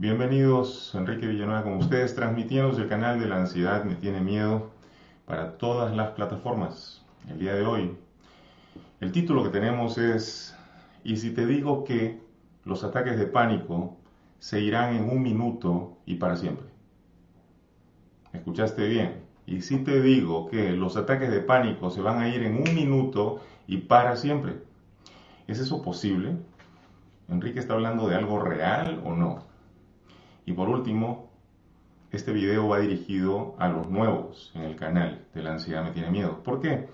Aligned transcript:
Bienvenidos, 0.00 0.94
Enrique 0.94 1.26
Villanueva 1.26 1.64
con 1.64 1.74
ustedes, 1.74 2.14
transmitiendo 2.14 2.70
el 2.78 2.88
canal 2.88 3.18
de 3.18 3.26
la 3.26 3.38
ansiedad 3.40 3.82
me 3.82 3.96
tiene 3.96 4.20
miedo 4.20 4.70
para 5.26 5.58
todas 5.58 5.92
las 5.92 6.10
plataformas. 6.10 7.04
El 7.28 7.40
día 7.40 7.54
de 7.54 7.66
hoy, 7.66 7.96
el 9.00 9.10
título 9.10 9.42
que 9.42 9.48
tenemos 9.48 9.98
es, 9.98 10.56
¿y 11.02 11.16
si 11.16 11.32
te 11.32 11.46
digo 11.46 11.82
que 11.82 12.20
los 12.64 12.84
ataques 12.84 13.18
de 13.18 13.26
pánico 13.26 13.96
se 14.38 14.60
irán 14.60 14.94
en 14.94 15.10
un 15.10 15.20
minuto 15.20 15.98
y 16.06 16.14
para 16.14 16.36
siempre? 16.36 16.68
¿Escuchaste 18.32 18.86
bien? 18.86 19.24
¿Y 19.48 19.62
si 19.62 19.78
te 19.78 20.00
digo 20.00 20.46
que 20.46 20.74
los 20.74 20.96
ataques 20.96 21.28
de 21.28 21.40
pánico 21.40 21.90
se 21.90 22.02
van 22.02 22.20
a 22.20 22.28
ir 22.28 22.44
en 22.44 22.54
un 22.54 22.72
minuto 22.72 23.40
y 23.66 23.78
para 23.78 24.14
siempre? 24.14 24.62
¿Es 25.48 25.58
eso 25.58 25.82
posible? 25.82 26.36
¿Enrique 27.28 27.58
está 27.58 27.74
hablando 27.74 28.06
de 28.06 28.14
algo 28.14 28.38
real 28.38 29.02
o 29.04 29.16
no? 29.16 29.47
Y 30.48 30.52
por 30.52 30.70
último, 30.70 31.30
este 32.10 32.32
video 32.32 32.68
va 32.68 32.78
dirigido 32.78 33.54
a 33.58 33.68
los 33.68 33.90
nuevos 33.90 34.50
en 34.54 34.62
el 34.62 34.76
canal 34.76 35.26
de 35.34 35.42
la 35.42 35.52
ansiedad 35.52 35.84
me 35.84 35.90
tiene 35.90 36.10
miedo. 36.10 36.42
¿Por 36.42 36.62
qué? 36.62 36.88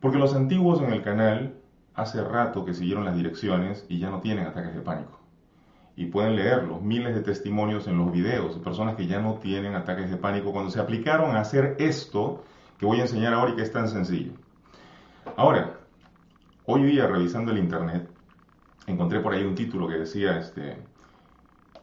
Porque 0.00 0.18
los 0.18 0.34
antiguos 0.34 0.82
en 0.82 0.92
el 0.92 1.00
canal 1.00 1.54
hace 1.94 2.20
rato 2.24 2.64
que 2.64 2.74
siguieron 2.74 3.04
las 3.04 3.14
direcciones 3.14 3.86
y 3.88 4.00
ya 4.00 4.10
no 4.10 4.18
tienen 4.18 4.44
ataques 4.44 4.74
de 4.74 4.80
pánico. 4.80 5.20
Y 5.94 6.06
pueden 6.06 6.34
leerlos, 6.34 6.82
miles 6.82 7.14
de 7.14 7.20
testimonios 7.20 7.86
en 7.86 7.96
los 7.96 8.10
videos 8.10 8.56
de 8.56 8.60
personas 8.60 8.96
que 8.96 9.06
ya 9.06 9.20
no 9.20 9.34
tienen 9.34 9.76
ataques 9.76 10.10
de 10.10 10.16
pánico 10.16 10.50
cuando 10.50 10.72
se 10.72 10.80
aplicaron 10.80 11.36
a 11.36 11.42
hacer 11.42 11.76
esto 11.78 12.42
que 12.76 12.86
voy 12.86 12.98
a 12.98 13.02
enseñar 13.02 13.34
ahora 13.34 13.52
y 13.52 13.54
que 13.54 13.62
es 13.62 13.70
tan 13.70 13.86
sencillo. 13.86 14.32
Ahora, 15.36 15.78
hoy 16.66 16.82
día 16.82 17.06
revisando 17.06 17.52
el 17.52 17.58
internet, 17.58 18.10
encontré 18.88 19.20
por 19.20 19.32
ahí 19.32 19.44
un 19.44 19.54
título 19.54 19.86
que 19.86 19.94
decía, 19.94 20.36
este, 20.38 20.89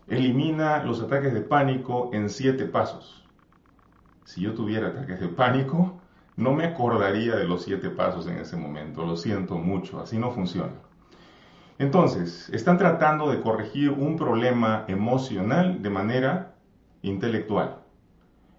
Elimina 0.08 0.84
los 0.84 1.02
ataques 1.02 1.34
de 1.34 1.42
pánico 1.42 2.12
en 2.14 2.30
siete 2.30 2.66
pasos. 2.66 3.26
Si 4.24 4.42
yo 4.42 4.54
tuviera 4.54 4.88
ataques 4.88 5.20
de 5.20 5.28
pánico, 5.28 6.00
no 6.38 6.54
me 6.54 6.64
acordaría 6.64 7.36
de 7.36 7.46
los 7.46 7.64
siete 7.64 7.90
pasos 7.90 8.26
en 8.28 8.38
ese 8.38 8.56
momento. 8.56 9.06
Lo 9.06 9.18
siento 9.18 9.56
mucho, 9.56 10.00
así 10.00 10.18
no 10.18 10.32
funciona. 10.32 10.74
Entonces, 11.78 12.50
están 12.54 12.78
tratando 12.78 13.30
de 13.30 13.42
corregir 13.42 13.92
un 13.92 14.16
problema 14.16 14.86
emocional 14.88 15.82
de 15.82 15.90
manera 15.90 16.56
intelectual. 17.02 17.80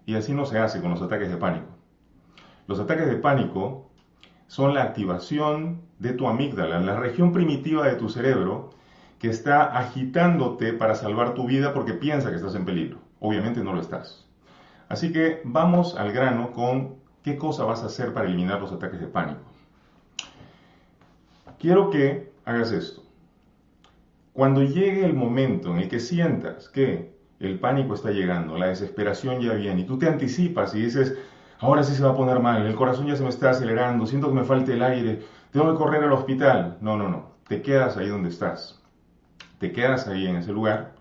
Y 0.05 0.15
así 0.15 0.33
no 0.33 0.45
se 0.45 0.59
hace 0.59 0.81
con 0.81 0.91
los 0.91 1.01
ataques 1.01 1.29
de 1.29 1.37
pánico. 1.37 1.67
Los 2.67 2.79
ataques 2.79 3.07
de 3.07 3.15
pánico 3.15 3.89
son 4.45 4.75
la 4.75 4.83
activación 4.83 5.81
de 5.97 6.13
tu 6.13 6.27
amígdala, 6.27 6.79
la 6.79 6.99
región 6.99 7.31
primitiva 7.31 7.87
de 7.87 7.95
tu 7.95 8.07
cerebro, 8.07 8.69
que 9.19 9.29
está 9.29 9.77
agitándote 9.77 10.73
para 10.73 10.95
salvar 10.95 11.33
tu 11.33 11.45
vida 11.45 11.73
porque 11.73 11.93
piensa 11.93 12.29
que 12.29 12.37
estás 12.37 12.55
en 12.55 12.65
peligro. 12.65 12.99
Obviamente 13.19 13.61
no 13.61 13.73
lo 13.73 13.81
estás. 13.81 14.25
Así 14.87 15.11
que 15.11 15.41
vamos 15.43 15.95
al 15.95 16.13
grano 16.13 16.51
con 16.53 16.95
qué 17.21 17.37
cosa 17.37 17.65
vas 17.65 17.83
a 17.83 17.87
hacer 17.87 18.13
para 18.13 18.27
eliminar 18.27 18.61
los 18.61 18.71
ataques 18.71 18.99
de 19.01 19.07
pánico. 19.07 19.41
Quiero 21.59 21.89
que 21.89 22.31
hagas 22.45 22.71
esto. 22.71 23.03
Cuando 24.31 24.63
llegue 24.63 25.05
el 25.05 25.13
momento 25.13 25.71
en 25.71 25.79
el 25.79 25.89
que 25.89 25.99
sientas 25.99 26.69
que 26.69 27.13
el 27.41 27.59
pánico 27.59 27.93
está 27.93 28.11
llegando, 28.11 28.57
la 28.57 28.67
desesperación 28.67 29.41
ya 29.41 29.53
viene 29.53 29.81
y 29.81 29.85
tú 29.85 29.99
te 29.99 30.07
anticipas 30.07 30.73
y 30.75 30.81
dices, 30.81 31.17
ahora 31.59 31.83
sí 31.83 31.93
se 31.93 32.03
va 32.03 32.11
a 32.11 32.15
poner 32.15 32.39
mal, 32.39 32.65
el 32.65 32.75
corazón 32.75 33.07
ya 33.07 33.17
se 33.17 33.23
me 33.23 33.29
está 33.29 33.49
acelerando, 33.49 34.05
siento 34.05 34.29
que 34.29 34.35
me 34.35 34.43
falte 34.45 34.73
el 34.73 34.81
aire, 34.81 35.21
tengo 35.51 35.69
que 35.71 35.77
correr 35.77 36.03
al 36.03 36.13
hospital. 36.13 36.77
No, 36.79 36.95
no, 36.95 37.09
no, 37.09 37.31
te 37.49 37.61
quedas 37.61 37.97
ahí 37.97 38.07
donde 38.07 38.29
estás 38.29 38.78
te 39.59 39.71
quedas 39.71 40.07
ahí 40.07 40.25
en 40.25 40.37
ese 40.37 40.51
lugar, 40.51 40.93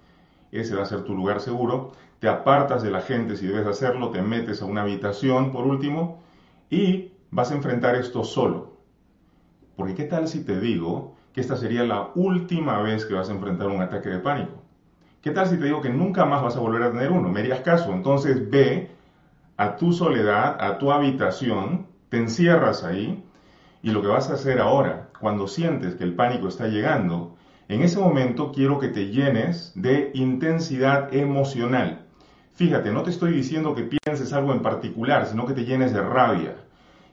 ese 0.53 0.75
va 0.75 0.83
a 0.83 0.87
ser 0.87 1.05
tu 1.05 1.15
lugar 1.15 1.41
seguro, 1.41 1.93
te 2.21 2.29
apartas 2.29 2.83
de 2.83 2.91
la 2.91 3.01
gente 3.01 3.37
si 3.37 3.47
debes 3.47 3.67
hacerlo, 3.67 4.11
te 4.11 4.23
metes 4.23 4.61
a 4.61 4.65
una 4.65 4.83
habitación 4.83 5.53
por 5.53 5.67
último 5.67 6.21
y 6.69 7.13
vas 7.31 7.51
a 7.51 7.55
enfrentar 7.55 7.95
esto 7.95 8.25
solo. 8.25 8.79
Porque 9.77 9.95
¿qué 9.95 10.05
tal 10.05 10.27
si 10.27 10.45
te 10.45 10.59
digo 10.59 11.15
que 11.33 11.41
esta 11.41 11.57
sería 11.57 11.85
la 11.85 12.11
última 12.15 12.81
vez 12.81 13.07
que 13.07 13.15
vas 13.15 13.29
a 13.29 13.33
enfrentar 13.33 13.69
un 13.69 13.81
ataque 13.81 14.09
de 14.09 14.19
pánico? 14.19 14.63
¿Qué 15.23 15.31
tal 15.31 15.47
si 15.47 15.57
te 15.57 15.67
digo 15.67 15.81
que 15.81 15.91
nunca 15.91 16.25
más 16.25 16.43
vas 16.43 16.57
a 16.57 16.61
volver 16.61 16.83
a 16.83 16.91
tener 16.91 17.13
uno? 17.13 17.29
Me 17.29 17.41
harías 17.41 17.61
caso. 17.61 17.93
Entonces 17.93 18.51
ve 18.51 18.91
a 19.57 19.77
tu 19.77 19.93
soledad, 19.93 20.57
a 20.61 20.79
tu 20.79 20.91
habitación, 20.91 21.87
te 22.09 22.17
encierras 22.17 22.83
ahí 22.83 23.25
y 23.83 23.91
lo 23.91 24.03
que 24.03 24.09
vas 24.09 24.31
a 24.31 24.35
hacer 24.35 24.61
ahora, 24.61 25.11
cuando 25.21 25.47
sientes 25.47 25.95
que 25.95 26.05
el 26.05 26.15
pánico 26.15 26.49
está 26.49 26.67
llegando, 26.67 27.37
en 27.69 27.83
ese 27.83 27.99
momento 27.99 28.51
quiero 28.53 28.79
que 28.79 28.89
te 28.89 29.09
llenes 29.09 29.73
de 29.75 30.11
intensidad 30.15 31.15
emocional. 31.15 32.07
Fíjate, 32.55 32.91
no 32.91 33.03
te 33.03 33.11
estoy 33.11 33.33
diciendo 33.33 33.75
que 33.75 33.85
pienses 33.85 34.33
algo 34.33 34.53
en 34.53 34.63
particular, 34.63 35.27
sino 35.27 35.47
que 35.47 35.53
te 35.53 35.65
llenes 35.65 35.93
de 35.93 36.03
rabia. 36.03 36.57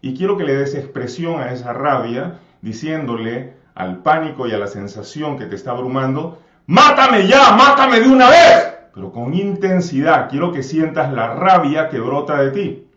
Y 0.01 0.15
quiero 0.15 0.37
que 0.37 0.45
le 0.45 0.55
des 0.55 0.73
expresión 0.73 1.41
a 1.41 1.51
esa 1.51 1.73
rabia 1.73 2.39
diciéndole 2.61 3.53
al 3.75 4.01
pánico 4.01 4.47
y 4.47 4.53
a 4.53 4.57
la 4.57 4.67
sensación 4.67 5.37
que 5.37 5.45
te 5.45 5.55
está 5.55 5.71
abrumando, 5.71 6.41
mátame 6.67 7.27
ya, 7.27 7.51
mátame 7.51 7.99
de 7.99 8.07
una 8.07 8.29
vez, 8.29 8.75
pero 8.93 9.11
con 9.11 9.33
intensidad. 9.33 10.29
Quiero 10.29 10.53
que 10.53 10.63
sientas 10.63 11.11
la 11.11 11.35
rabia 11.35 11.89
que 11.89 11.99
brota 11.99 12.41
de 12.41 12.51
ti. 12.51 12.87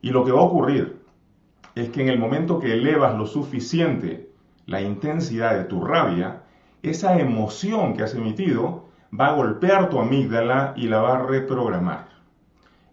Y 0.00 0.10
lo 0.10 0.24
que 0.24 0.32
va 0.32 0.40
a 0.40 0.44
ocurrir 0.44 0.96
es 1.74 1.90
que 1.90 2.00
en 2.00 2.08
el 2.08 2.18
momento 2.18 2.58
que 2.58 2.72
elevas 2.72 3.16
lo 3.16 3.26
suficiente 3.26 4.30
la 4.64 4.80
intensidad 4.80 5.54
de 5.56 5.64
tu 5.64 5.84
rabia, 5.84 6.42
esa 6.90 7.18
emoción 7.18 7.94
que 7.94 8.02
has 8.02 8.14
emitido 8.14 8.84
va 9.18 9.28
a 9.28 9.34
golpear 9.34 9.90
tu 9.90 9.98
amígdala 9.98 10.74
y 10.76 10.88
la 10.88 11.00
va 11.00 11.16
a 11.16 11.26
reprogramar. 11.26 12.08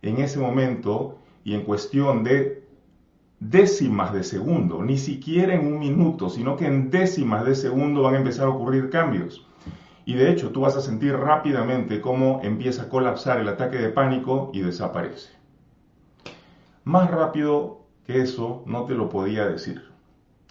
En 0.01 0.17
ese 0.19 0.39
momento 0.39 1.17
y 1.43 1.53
en 1.53 1.63
cuestión 1.63 2.23
de 2.23 2.63
décimas 3.39 4.13
de 4.13 4.23
segundo, 4.23 4.81
ni 4.83 4.97
siquiera 4.97 5.53
en 5.53 5.67
un 5.67 5.79
minuto, 5.79 6.29
sino 6.29 6.55
que 6.55 6.65
en 6.65 6.89
décimas 6.89 7.45
de 7.45 7.55
segundo 7.55 8.03
van 8.03 8.15
a 8.15 8.19
empezar 8.19 8.47
a 8.47 8.51
ocurrir 8.51 8.89
cambios. 8.89 9.45
Y 10.05 10.15
de 10.15 10.31
hecho 10.31 10.51
tú 10.51 10.61
vas 10.61 10.75
a 10.75 10.81
sentir 10.81 11.15
rápidamente 11.15 12.01
cómo 12.01 12.41
empieza 12.43 12.83
a 12.83 12.89
colapsar 12.89 13.39
el 13.39 13.47
ataque 13.47 13.77
de 13.77 13.89
pánico 13.89 14.51
y 14.53 14.61
desaparece. 14.61 15.31
Más 16.83 17.09
rápido 17.09 17.81
que 18.05 18.21
eso 18.21 18.63
no 18.65 18.85
te 18.85 18.93
lo 18.93 19.09
podía 19.09 19.47
decir. 19.47 19.83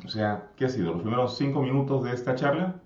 O 0.05 0.09
sea, 0.09 0.49
¿qué 0.57 0.65
ha 0.65 0.69
sido? 0.69 0.93
¿Los 0.93 1.03
primeros 1.03 1.37
cinco 1.37 1.63
minutos 1.63 2.05
de 2.05 2.13
esta 2.13 2.35
charla? 2.35 2.77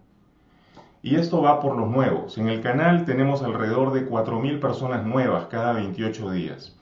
Y 1.06 1.14
esto 1.14 1.40
va 1.40 1.60
por 1.60 1.76
los 1.76 1.88
nuevos. 1.88 2.36
En 2.36 2.48
el 2.48 2.60
canal 2.60 3.04
tenemos 3.04 3.40
alrededor 3.40 3.92
de 3.92 4.10
4.000 4.10 4.58
personas 4.58 5.06
nuevas 5.06 5.46
cada 5.46 5.72
28 5.74 6.32
días. 6.32 6.76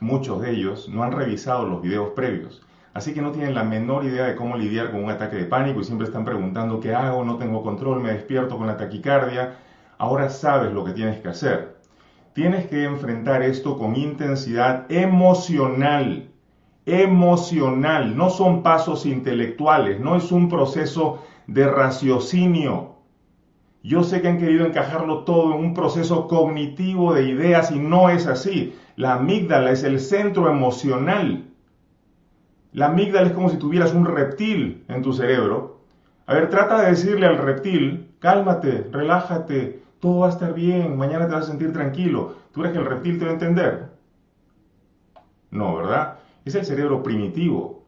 Muchos 0.00 0.40
de 0.40 0.52
ellos 0.52 0.88
no 0.88 1.02
han 1.02 1.12
revisado 1.12 1.66
los 1.66 1.82
videos 1.82 2.12
previos, 2.16 2.62
así 2.94 3.12
que 3.12 3.20
no 3.20 3.32
tienen 3.32 3.54
la 3.54 3.62
menor 3.62 4.06
idea 4.06 4.24
de 4.24 4.36
cómo 4.36 4.56
lidiar 4.56 4.90
con 4.90 5.04
un 5.04 5.10
ataque 5.10 5.36
de 5.36 5.44
pánico 5.44 5.80
y 5.80 5.84
siempre 5.84 6.06
están 6.06 6.24
preguntando 6.24 6.80
qué 6.80 6.94
hago, 6.94 7.26
no 7.26 7.36
tengo 7.36 7.62
control, 7.62 8.00
me 8.00 8.12
despierto 8.12 8.56
con 8.56 8.68
la 8.68 8.78
taquicardia. 8.78 9.58
Ahora 9.98 10.30
sabes 10.30 10.72
lo 10.72 10.82
que 10.86 10.92
tienes 10.92 11.20
que 11.20 11.28
hacer. 11.28 11.76
Tienes 12.32 12.66
que 12.68 12.84
enfrentar 12.84 13.42
esto 13.42 13.76
con 13.76 13.96
intensidad 13.96 14.90
emocional. 14.90 16.30
Emocional, 16.86 18.16
no 18.16 18.30
son 18.30 18.62
pasos 18.62 19.04
intelectuales, 19.04 20.00
no 20.00 20.16
es 20.16 20.32
un 20.32 20.48
proceso 20.48 21.22
de 21.46 21.68
raciocinio. 21.68 22.95
Yo 23.86 24.02
sé 24.02 24.20
que 24.20 24.26
han 24.26 24.38
querido 24.38 24.66
encajarlo 24.66 25.22
todo 25.22 25.54
en 25.54 25.60
un 25.64 25.72
proceso 25.72 26.26
cognitivo 26.26 27.14
de 27.14 27.28
ideas 27.28 27.70
y 27.70 27.78
no 27.78 28.10
es 28.10 28.26
así. 28.26 28.76
La 28.96 29.12
amígdala 29.12 29.70
es 29.70 29.84
el 29.84 30.00
centro 30.00 30.50
emocional. 30.50 31.44
La 32.72 32.86
amígdala 32.86 33.28
es 33.28 33.32
como 33.32 33.48
si 33.48 33.58
tuvieras 33.58 33.94
un 33.94 34.04
reptil 34.04 34.84
en 34.88 35.02
tu 35.02 35.12
cerebro. 35.12 35.82
A 36.26 36.34
ver, 36.34 36.50
trata 36.50 36.80
de 36.80 36.90
decirle 36.90 37.26
al 37.26 37.38
reptil, 37.38 38.10
cálmate, 38.18 38.88
relájate, 38.90 39.80
todo 40.00 40.18
va 40.18 40.26
a 40.26 40.30
estar 40.30 40.52
bien, 40.52 40.96
mañana 40.96 41.28
te 41.28 41.34
vas 41.34 41.44
a 41.44 41.50
sentir 41.50 41.72
tranquilo. 41.72 42.34
¿Tú 42.50 42.62
crees 42.62 42.72
que 42.72 42.80
el 42.80 42.86
reptil 42.86 43.20
te 43.20 43.24
va 43.26 43.30
a 43.30 43.34
entender? 43.34 43.90
No, 45.52 45.76
¿verdad? 45.76 46.18
Es 46.44 46.56
el 46.56 46.64
cerebro 46.64 47.04
primitivo. 47.04 47.86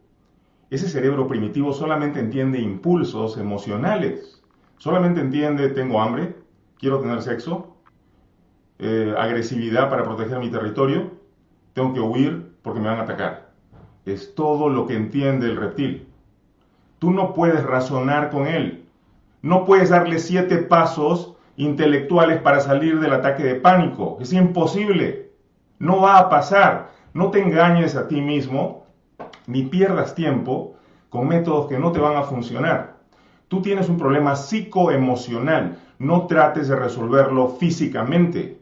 Ese 0.69 0.87
cerebro 0.87 1.27
primitivo 1.27 1.73
solamente 1.73 2.21
entiende 2.21 2.57
impulsos 2.57 3.37
emocionales. 3.37 4.38
Solamente 4.79 5.19
entiende, 5.19 5.67
tengo 5.69 6.01
hambre, 6.01 6.37
quiero 6.79 7.01
tener 7.01 7.21
sexo, 7.21 7.75
eh, 8.79 9.13
agresividad 9.17 9.89
para 9.89 10.05
proteger 10.05 10.39
mi 10.39 10.49
territorio, 10.49 11.11
tengo 11.73 11.93
que 11.93 11.99
huir 11.99 12.53
porque 12.61 12.79
me 12.79 12.87
van 12.87 12.99
a 12.99 13.03
atacar. 13.03 13.51
Es 14.05 14.33
todo 14.35 14.69
lo 14.69 14.87
que 14.87 14.95
entiende 14.95 15.47
el 15.47 15.57
reptil. 15.57 16.07
Tú 16.97 17.11
no 17.11 17.33
puedes 17.33 17.61
razonar 17.61 18.29
con 18.29 18.47
él. 18.47 18.85
No 19.41 19.65
puedes 19.65 19.89
darle 19.89 20.17
siete 20.17 20.59
pasos 20.59 21.35
intelectuales 21.57 22.39
para 22.39 22.61
salir 22.61 23.01
del 23.01 23.11
ataque 23.11 23.43
de 23.43 23.55
pánico. 23.55 24.17
Es 24.21 24.31
imposible. 24.31 25.33
No 25.77 26.01
va 26.01 26.19
a 26.19 26.29
pasar. 26.29 26.91
No 27.13 27.31
te 27.31 27.41
engañes 27.41 27.97
a 27.97 28.07
ti 28.07 28.21
mismo 28.21 28.85
ni 29.45 29.63
pierdas 29.63 30.15
tiempo 30.15 30.75
con 31.09 31.27
métodos 31.27 31.67
que 31.67 31.77
no 31.77 31.91
te 31.91 31.99
van 31.99 32.15
a 32.15 32.23
funcionar. 32.23 32.98
Tú 33.49 33.63
tienes 33.63 33.89
un 33.89 33.97
problema 33.97 34.35
psicoemocional, 34.35 35.79
no 35.97 36.27
trates 36.27 36.67
de 36.67 36.75
resolverlo 36.75 37.49
físicamente. 37.49 38.61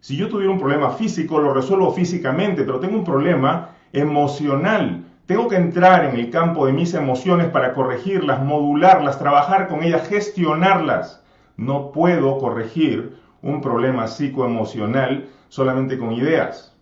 Si 0.00 0.16
yo 0.16 0.28
tuviera 0.28 0.52
un 0.52 0.58
problema 0.58 0.90
físico, 0.90 1.38
lo 1.38 1.54
resuelvo 1.54 1.92
físicamente, 1.92 2.64
pero 2.64 2.80
tengo 2.80 2.96
un 2.96 3.04
problema 3.04 3.70
emocional. 3.92 5.04
Tengo 5.26 5.46
que 5.46 5.54
entrar 5.54 6.04
en 6.04 6.16
el 6.16 6.30
campo 6.30 6.66
de 6.66 6.72
mis 6.72 6.94
emociones 6.94 7.46
para 7.46 7.74
corregirlas, 7.74 8.42
modularlas, 8.44 9.20
trabajar 9.20 9.68
con 9.68 9.84
ellas, 9.84 10.08
gestionarlas. 10.08 11.24
No 11.56 11.92
puedo 11.92 12.38
corregir 12.38 13.16
un 13.40 13.60
problema 13.60 14.08
psicoemocional 14.08 15.28
solamente 15.48 15.96
con 15.96 16.12
ideas. 16.12 16.76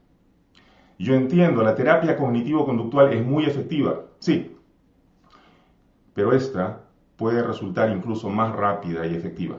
Yo 0.99 1.15
entiendo, 1.15 1.63
la 1.63 1.75
terapia 1.75 2.17
cognitivo-conductual 2.17 3.13
es 3.13 3.27
muy 3.27 3.45
efectiva, 3.45 4.07
sí, 4.21 4.52
pero 6.15 6.33
esta 6.33 6.81
puede 7.17 7.43
resultar 7.43 7.91
incluso 7.91 8.29
más 8.29 8.55
rápida 8.55 9.07
y 9.07 9.15
efectiva. 9.15 9.57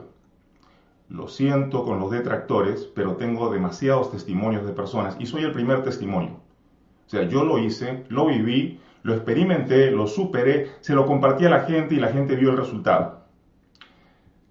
Lo 1.08 1.28
siento 1.28 1.84
con 1.84 2.00
los 2.00 2.10
detractores, 2.10 2.84
pero 2.94 3.16
tengo 3.16 3.50
demasiados 3.50 4.10
testimonios 4.10 4.66
de 4.66 4.72
personas 4.72 5.16
y 5.18 5.26
soy 5.26 5.44
el 5.44 5.52
primer 5.52 5.82
testimonio. 5.82 6.40
O 7.06 7.10
sea, 7.10 7.22
yo 7.24 7.44
lo 7.44 7.58
hice, 7.58 8.04
lo 8.08 8.26
viví, 8.26 8.80
lo 9.02 9.14
experimenté, 9.14 9.90
lo 9.90 10.06
superé, 10.06 10.72
se 10.80 10.94
lo 10.94 11.06
compartí 11.06 11.44
a 11.44 11.50
la 11.50 11.60
gente 11.60 11.94
y 11.94 12.00
la 12.00 12.08
gente 12.08 12.36
vio 12.36 12.50
el 12.50 12.56
resultado. 12.56 13.24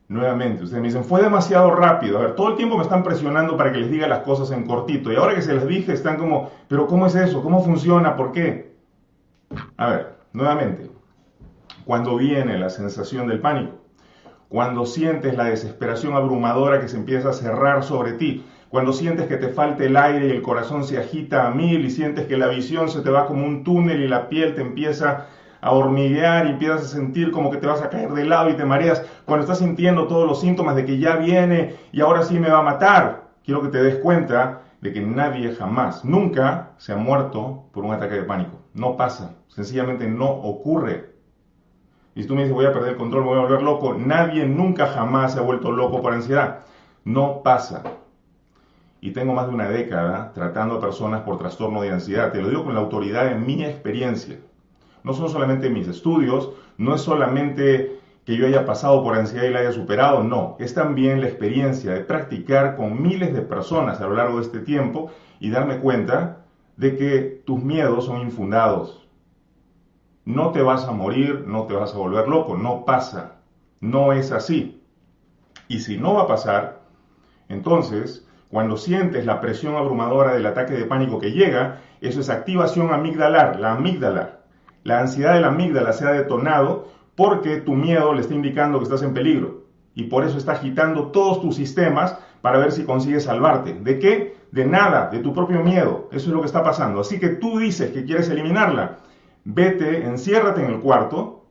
Nuevamente, 0.08 0.64
ustedes 0.64 0.82
me 0.82 0.90
dicen, 0.90 1.04
fue 1.04 1.24
demasiado 1.24 1.72
rápido. 1.72 2.20
A 2.20 2.22
ver, 2.22 2.36
todo 2.36 2.50
el 2.50 2.56
tiempo 2.56 2.78
me 2.78 2.84
están 2.84 3.04
presionando 3.04 3.58
para 3.58 3.72
que 3.72 3.80
les 3.80 3.90
diga 3.90 4.08
las 4.08 4.20
cosas 4.20 4.52
en 4.52 4.68
cortito. 4.68 5.12
Y 5.12 5.16
ahora 5.16 5.34
que 5.34 5.42
se 5.42 5.56
les 5.56 5.68
dije, 5.68 5.92
están 5.92 6.18
como, 6.18 6.52
pero 6.68 6.86
¿cómo 6.86 7.08
es 7.08 7.16
eso? 7.16 7.42
¿Cómo 7.42 7.64
funciona? 7.64 8.16
¿Por 8.16 8.32
qué? 8.32 8.76
A 9.78 9.90
ver, 9.90 10.16
nuevamente, 10.34 10.93
cuando 11.86 12.18
viene 12.18 12.58
la 12.58 12.70
sensación 12.70 13.28
del 13.28 13.40
pánico, 13.40 13.74
cuando 14.50 14.86
sientes 14.86 15.36
la 15.36 15.46
desesperación 15.46 16.14
abrumadora 16.14 16.80
que 16.80 16.88
se 16.88 16.98
empieza 16.98 17.30
a 17.30 17.34
cerrar 17.34 17.84
sobre 17.84 18.14
ti, 18.14 18.46
cuando 18.70 18.94
sientes 18.94 19.28
que 19.28 19.38
te 19.38 19.50
falta 19.50 19.84
el 19.84 19.98
aire 19.98 20.28
y 20.28 20.32
el 20.32 20.42
corazón 20.42 20.84
se 20.84 20.98
agita 20.98 21.48
a 21.48 21.52
mil 21.52 21.86
y 21.86 21.90
sientes 21.90 22.26
que 22.26 22.38
la 22.38 22.48
visión 22.48 22.90
se 22.90 23.02
te 23.02 23.10
va 23.10 23.28
como 23.28 23.46
un 23.46 23.64
túnel 23.64 24.02
y 24.02 24.08
la 24.08 24.30
piel 24.30 24.56
te 24.56 24.62
empieza 24.62 25.28
a 25.62 25.72
hormiguear 25.72 26.46
y 26.46 26.50
empiezas 26.50 26.82
a 26.82 26.88
sentir 26.88 27.32
como 27.32 27.50
que 27.50 27.58
te 27.58 27.68
vas 27.68 27.82
a 27.82 27.90
caer 27.90 28.12
de 28.12 28.26
lado 28.26 28.50
y 28.50 28.56
te 28.56 28.66
mareas, 28.66 29.06
cuando 29.26 29.44
estás 29.44 29.60
sintiendo 29.60 30.08
todos 30.08 30.28
los 30.28 30.42
síntomas 30.42 30.76
de 30.76 30.86
que 30.86 31.00
ya 31.00 31.16
viene 31.16 31.76
y 31.92 32.02
ahora 32.02 32.24
sí 32.24 32.38
me 32.38 32.50
va 32.50 32.60
a 32.60 32.64
matar, 32.64 33.30
quiero 33.46 33.62
que 33.62 33.70
te 33.70 33.82
des 33.82 33.96
cuenta 33.96 34.62
de 34.82 34.92
que 34.92 35.02
nadie 35.02 35.56
jamás, 35.56 36.04
nunca 36.04 36.72
se 36.78 36.92
ha 36.92 36.98
muerto 36.98 37.70
por 37.72 37.86
un 37.86 37.94
ataque 37.94 38.16
de 38.16 38.24
pánico. 38.24 38.60
No 38.74 38.98
pasa, 38.98 39.36
sencillamente 39.48 40.08
no 40.08 40.30
ocurre. 40.30 41.13
Y 42.16 42.22
si 42.22 42.28
tú 42.28 42.36
me 42.36 42.42
dices 42.42 42.56
voy 42.56 42.66
a 42.66 42.74
perder 42.74 42.92
el 42.92 42.98
control, 42.98 43.24
voy 43.24 43.38
a 43.38 43.42
volver 43.42 43.62
loco, 43.62 43.96
nadie 43.96 44.46
nunca 44.46 44.88
jamás 44.88 45.34
se 45.34 45.40
ha 45.40 45.44
vuelto 45.44 45.72
loco 45.72 46.02
por 46.02 46.14
ansiedad. 46.14 46.60
No 47.06 47.42
pasa. 47.44 47.84
Y 49.02 49.12
tengo 49.12 49.34
más 49.34 49.48
de 49.48 49.54
una 49.54 49.70
década 49.70 50.32
tratando 50.34 50.76
a 50.76 50.80
personas 50.80 51.22
por 51.22 51.38
trastorno 51.38 51.82
de 51.82 51.92
ansiedad. 51.92 52.32
Te 52.32 52.42
lo 52.42 52.50
digo 52.50 52.64
con 52.64 52.74
la 52.74 52.82
autoridad 52.82 53.26
de 53.26 53.36
mi 53.36 53.64
experiencia 53.64 54.38
no 55.04 55.14
son 55.14 55.30
solamente 55.30 55.70
mis 55.70 55.88
estudios, 55.88 56.52
no 56.78 56.96
es 56.96 57.02
solamente 57.02 58.00
que 58.26 58.38
yo 58.38 58.48
haya 58.48 58.66
pasado 58.66 59.04
por 59.04 59.16
ansiedad 59.16 59.46
y 59.46 59.52
la 59.52 59.60
haya 59.60 59.74
superado, 59.74 60.24
no, 60.24 60.56
es 60.60 60.74
también 60.74 61.20
la 61.20 61.28
experiencia 61.28 61.94
de 61.94 62.00
practicar 62.00 62.78
con 62.78 63.02
miles 63.02 63.34
de 63.34 63.42
personas 63.42 64.00
a 64.00 64.08
lo 64.08 64.16
largo 64.16 64.38
de 64.38 64.44
este 64.44 64.60
tiempo 64.60 65.12
y 65.40 65.50
darme 65.50 65.80
cuenta 65.80 66.46
de 66.78 66.96
que 66.96 67.42
tus 67.46 67.62
miedos 67.62 68.06
son 68.06 68.22
infundados. 68.22 69.03
No 70.26 70.52
te 70.52 70.62
vas 70.62 70.86
a 70.86 70.92
morir, 70.92 71.44
no 71.48 71.64
te 71.64 71.74
vas 71.74 71.94
a 71.94 71.98
volver 71.98 72.28
loco, 72.28 72.56
no 72.56 72.86
pasa, 72.86 73.36
no 73.82 74.14
es 74.14 74.32
así. 74.32 74.82
Y 75.68 75.80
si 75.80 75.98
no 75.98 76.14
va 76.14 76.24
a 76.24 76.28
pasar, 76.28 76.82
entonces, 77.50 78.28
cuando 78.50 78.78
sientes 78.78 79.26
la 79.26 79.42
presión 79.42 79.76
abrumadora 79.76 80.34
del 80.34 80.46
ataque 80.46 80.74
de 80.74 80.86
pánico 80.86 81.20
que 81.20 81.32
llega, 81.32 81.82
eso 82.02 82.20
es 82.20 82.30
activación 82.30 82.94
amigdalar, 82.94 83.60
la 83.60 83.74
amígdala, 83.74 84.40
la 84.84 85.00
ansiedad 85.00 85.34
de 85.34 85.42
la 85.42 85.48
amígdala 85.48 85.94
se 85.94 86.06
ha 86.06 86.12
detonado 86.12 86.88
porque 87.16 87.58
tu 87.58 87.74
miedo 87.74 88.14
le 88.14 88.22
está 88.22 88.34
indicando 88.34 88.80
que 88.80 88.84
estás 88.84 89.04
en 89.04 89.14
peligro 89.14 89.64
y 89.96 90.04
por 90.04 90.26
eso 90.26 90.38
está 90.38 90.54
agitando 90.54 91.08
todos 91.08 91.42
tus 91.42 91.56
sistemas 91.56 92.18
para 92.42 92.60
ver 92.60 92.72
si 92.72 92.84
consigues 92.84 93.24
salvarte. 93.24 93.74
¿De 93.74 94.00
qué? 94.00 94.38
De 94.52 94.66
nada, 94.66 95.10
de 95.10 95.20
tu 95.20 95.34
propio 95.34 95.64
miedo. 95.64 96.10
Eso 96.12 96.28
es 96.28 96.34
lo 96.34 96.42
que 96.42 96.48
está 96.48 96.64
pasando. 96.64 97.02
Así 97.02 97.20
que 97.20 97.30
tú 97.30 97.60
dices 97.60 97.92
que 97.92 98.04
quieres 98.04 98.30
eliminarla. 98.30 99.00
Vete, 99.46 100.06
enciérrate 100.06 100.64
en 100.64 100.72
el 100.72 100.80
cuarto, 100.80 101.44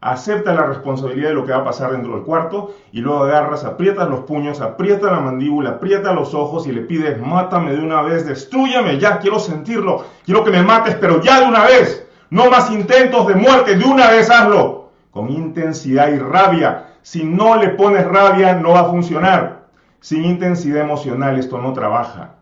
acepta 0.00 0.54
la 0.54 0.66
responsabilidad 0.66 1.30
de 1.30 1.34
lo 1.34 1.46
que 1.46 1.52
va 1.52 1.58
a 1.58 1.64
pasar 1.64 1.92
dentro 1.92 2.12
del 2.12 2.24
cuarto 2.24 2.74
y 2.92 3.00
luego 3.00 3.24
agarras, 3.24 3.64
aprietas 3.64 4.08
los 4.08 4.20
puños, 4.20 4.60
aprieta 4.60 5.10
la 5.10 5.20
mandíbula, 5.20 5.70
aprieta 5.70 6.12
los 6.12 6.34
ojos 6.34 6.66
y 6.66 6.72
le 6.72 6.82
pides, 6.82 7.18
mátame 7.20 7.72
de 7.72 7.82
una 7.82 8.02
vez, 8.02 8.26
destruyame, 8.26 8.98
ya 8.98 9.18
quiero 9.18 9.38
sentirlo, 9.38 10.04
quiero 10.24 10.44
que 10.44 10.50
me 10.50 10.62
mates, 10.62 10.96
pero 10.96 11.20
ya 11.22 11.40
de 11.40 11.46
una 11.46 11.64
vez. 11.64 12.06
No 12.30 12.50
más 12.50 12.70
intentos 12.70 13.26
de 13.26 13.34
muerte, 13.34 13.76
de 13.76 13.84
una 13.84 14.10
vez 14.10 14.30
hazlo, 14.30 14.90
con 15.10 15.30
intensidad 15.30 16.08
y 16.08 16.18
rabia. 16.18 16.88
Si 17.02 17.24
no 17.24 17.56
le 17.56 17.70
pones 17.70 18.06
rabia, 18.06 18.54
no 18.54 18.70
va 18.70 18.80
a 18.80 18.90
funcionar. 18.90 19.64
Sin 20.00 20.24
intensidad 20.24 20.82
emocional 20.82 21.38
esto 21.38 21.58
no 21.58 21.72
trabaja. 21.72 22.34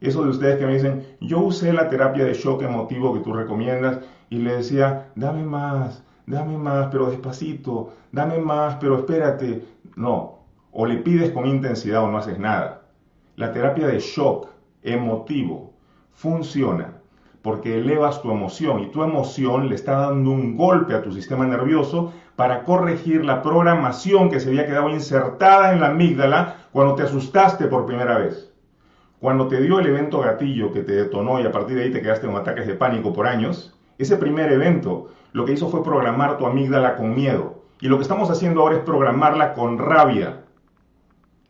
Eso 0.00 0.22
de 0.22 0.30
ustedes 0.30 0.58
que 0.58 0.66
me 0.66 0.74
dicen, 0.74 1.04
yo 1.20 1.40
usé 1.40 1.72
la 1.72 1.88
terapia 1.88 2.24
de 2.24 2.34
shock 2.34 2.62
emotivo 2.62 3.12
que 3.12 3.20
tú 3.20 3.32
recomiendas 3.32 4.00
y 4.30 4.38
le 4.38 4.56
decía, 4.56 5.10
dame 5.14 5.44
más, 5.44 6.02
dame 6.26 6.56
más, 6.56 6.88
pero 6.90 7.10
despacito, 7.10 7.92
dame 8.12 8.38
más, 8.38 8.76
pero 8.80 8.98
espérate. 8.98 9.64
No, 9.96 10.40
o 10.72 10.86
le 10.86 10.96
pides 10.98 11.30
con 11.32 11.46
intensidad 11.46 12.02
o 12.02 12.10
no 12.10 12.18
haces 12.18 12.38
nada. 12.38 12.82
La 13.36 13.52
terapia 13.52 13.86
de 13.86 13.98
shock 13.98 14.48
emotivo 14.82 15.74
funciona 16.12 17.00
porque 17.42 17.78
elevas 17.78 18.20
tu 18.20 18.30
emoción 18.30 18.80
y 18.80 18.90
tu 18.90 19.02
emoción 19.02 19.68
le 19.68 19.74
está 19.74 19.92
dando 19.92 20.30
un 20.30 20.56
golpe 20.56 20.94
a 20.94 21.02
tu 21.02 21.10
sistema 21.12 21.46
nervioso 21.46 22.12
para 22.36 22.64
corregir 22.64 23.24
la 23.24 23.42
programación 23.42 24.30
que 24.30 24.40
se 24.40 24.50
había 24.50 24.66
quedado 24.66 24.90
insertada 24.90 25.72
en 25.72 25.80
la 25.80 25.88
amígdala 25.88 26.68
cuando 26.72 26.94
te 26.94 27.02
asustaste 27.02 27.66
por 27.66 27.86
primera 27.86 28.18
vez. 28.18 28.49
Cuando 29.20 29.48
te 29.48 29.60
dio 29.60 29.78
el 29.78 29.86
evento 29.86 30.20
gatillo 30.20 30.72
que 30.72 30.82
te 30.82 30.92
detonó 30.92 31.40
y 31.40 31.46
a 31.46 31.52
partir 31.52 31.76
de 31.76 31.82
ahí 31.82 31.90
te 31.92 32.00
quedaste 32.00 32.26
en 32.26 32.34
ataques 32.34 32.66
de 32.66 32.74
pánico 32.74 33.12
por 33.12 33.26
años, 33.26 33.76
ese 33.98 34.16
primer 34.16 34.50
evento 34.50 35.10
lo 35.32 35.44
que 35.44 35.52
hizo 35.52 35.68
fue 35.68 35.84
programar 35.84 36.38
tu 36.38 36.46
amígdala 36.46 36.96
con 36.96 37.14
miedo. 37.14 37.62
Y 37.82 37.88
lo 37.88 37.98
que 37.98 38.02
estamos 38.02 38.30
haciendo 38.30 38.62
ahora 38.62 38.76
es 38.76 38.82
programarla 38.82 39.52
con 39.52 39.76
rabia. 39.76 40.44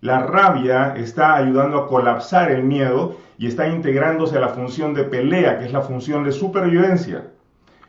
La 0.00 0.18
rabia 0.18 0.94
está 0.96 1.36
ayudando 1.36 1.78
a 1.78 1.86
colapsar 1.86 2.50
el 2.50 2.64
miedo 2.64 3.16
y 3.38 3.46
está 3.46 3.68
integrándose 3.68 4.36
a 4.36 4.40
la 4.40 4.48
función 4.48 4.92
de 4.92 5.04
pelea, 5.04 5.60
que 5.60 5.66
es 5.66 5.72
la 5.72 5.82
función 5.82 6.24
de 6.24 6.32
supervivencia. 6.32 7.28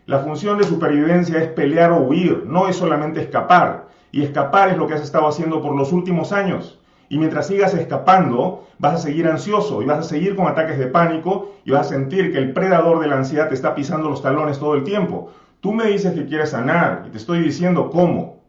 La 0.06 0.20
función 0.20 0.60
de 0.60 0.64
supervivencia 0.66 1.40
es 1.42 1.48
pelear 1.50 1.92
o 1.92 2.02
huir, 2.02 2.44
no 2.46 2.68
es 2.68 2.76
solamente 2.76 3.22
escapar. 3.22 3.88
Y 4.12 4.22
escapar 4.22 4.70
es 4.70 4.78
lo 4.78 4.86
que 4.86 4.94
has 4.94 5.02
estado 5.02 5.28
haciendo 5.28 5.60
por 5.60 5.76
los 5.76 5.92
últimos 5.92 6.32
años. 6.32 6.81
Y 7.12 7.18
mientras 7.18 7.48
sigas 7.48 7.74
escapando, 7.74 8.70
vas 8.80 8.94
a 8.94 8.98
seguir 8.98 9.28
ansioso 9.28 9.82
y 9.82 9.86
vas 9.86 10.00
a 10.00 10.04
seguir 10.04 10.34
con 10.34 10.48
ataques 10.48 10.80
de 10.80 10.88
pánico 10.88 11.56
y 11.66 11.72
vas 11.72 11.88
a 11.88 11.90
sentir 11.90 12.32
que 12.32 12.38
el 12.38 12.54
predador 12.54 13.02
de 13.02 13.08
la 13.08 13.18
ansiedad 13.18 13.50
te 13.50 13.54
está 13.54 13.76
pisando 13.76 14.10
los 14.10 14.22
talones 14.22 14.60
todo 14.60 14.76
el 14.76 14.86
tiempo. 14.86 15.30
Tú 15.60 15.74
me 15.74 15.88
dices 15.88 16.14
que 16.14 16.26
quieres 16.26 16.52
sanar 16.52 17.04
y 17.06 17.10
te 17.10 17.18
estoy 17.18 17.40
diciendo 17.40 17.90
cómo. 17.90 18.40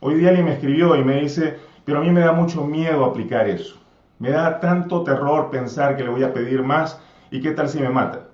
Hoy 0.00 0.16
día 0.16 0.28
alguien 0.28 0.44
me 0.44 0.52
escribió 0.52 0.94
y 0.94 1.02
me 1.02 1.22
dice, 1.22 1.56
pero 1.86 2.00
a 2.00 2.02
mí 2.02 2.10
me 2.10 2.20
da 2.20 2.32
mucho 2.32 2.66
miedo 2.66 3.02
aplicar 3.06 3.48
eso. 3.48 3.76
Me 4.18 4.28
da 4.28 4.60
tanto 4.60 5.02
terror 5.02 5.48
pensar 5.50 5.96
que 5.96 6.04
le 6.04 6.10
voy 6.10 6.24
a 6.24 6.34
pedir 6.34 6.62
más 6.62 7.00
y 7.30 7.40
qué 7.40 7.52
tal 7.52 7.70
si 7.70 7.80
me 7.80 7.88
mata. 7.88 8.28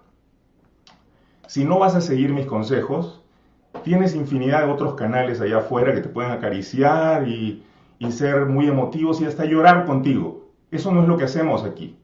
Si 1.46 1.64
no 1.64 1.78
vas 1.78 1.94
a 1.94 2.00
seguir 2.00 2.32
mis 2.32 2.46
consejos, 2.46 3.22
tienes 3.84 4.16
infinidad 4.16 4.66
de 4.66 4.72
otros 4.72 4.94
canales 4.94 5.40
allá 5.40 5.58
afuera 5.58 5.94
que 5.94 6.00
te 6.00 6.08
pueden 6.08 6.32
acariciar 6.32 7.28
y, 7.28 7.62
y 7.98 8.12
ser 8.12 8.46
muy 8.46 8.66
emotivos 8.68 9.20
y 9.20 9.26
hasta 9.26 9.44
llorar 9.44 9.86
contigo. 9.86 10.48
Eso 10.70 10.92
no 10.92 11.02
es 11.02 11.08
lo 11.08 11.16
que 11.16 11.24
hacemos 11.24 11.64
aquí. 11.64 11.98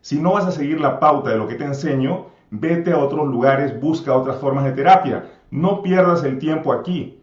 Si 0.00 0.20
no 0.20 0.32
vas 0.32 0.46
a 0.46 0.52
seguir 0.52 0.80
la 0.80 1.00
pauta 1.00 1.30
de 1.30 1.38
lo 1.38 1.48
que 1.48 1.54
te 1.54 1.64
enseño, 1.64 2.26
vete 2.50 2.92
a 2.92 2.98
otros 2.98 3.26
lugares, 3.26 3.80
busca 3.80 4.16
otras 4.16 4.38
formas 4.38 4.64
de 4.64 4.72
terapia. 4.72 5.30
No 5.50 5.82
pierdas 5.82 6.24
el 6.24 6.38
tiempo 6.38 6.72
aquí 6.72 7.20